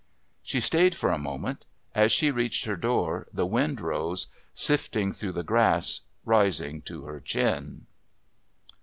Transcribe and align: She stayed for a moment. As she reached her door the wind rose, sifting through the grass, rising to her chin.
She 0.41 0.59
stayed 0.59 0.95
for 0.95 1.11
a 1.11 1.19
moment. 1.19 1.67
As 1.93 2.11
she 2.11 2.31
reached 2.31 2.65
her 2.65 2.75
door 2.75 3.27
the 3.31 3.45
wind 3.45 3.79
rose, 3.79 4.25
sifting 4.51 5.11
through 5.13 5.33
the 5.33 5.43
grass, 5.43 6.01
rising 6.25 6.81
to 6.89 7.03
her 7.05 7.19
chin. 7.19 7.85